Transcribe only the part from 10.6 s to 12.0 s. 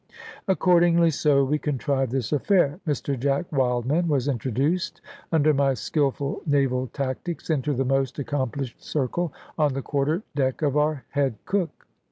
of our head cook.